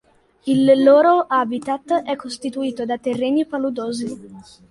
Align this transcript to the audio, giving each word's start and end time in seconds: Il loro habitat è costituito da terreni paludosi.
Il 0.47 0.81
loro 0.83 1.25
habitat 1.29 2.01
è 2.01 2.15
costituito 2.15 2.85
da 2.85 2.97
terreni 2.97 3.45
paludosi. 3.45 4.19